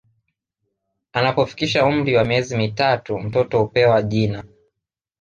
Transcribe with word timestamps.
Anapofikisha 1.13 1.85
umri 1.85 2.15
wa 2.15 2.23
miezi 2.25 2.57
mitatu 2.57 3.19
mtoto 3.19 3.59
hupewa 3.59 4.01
jina 4.01 4.43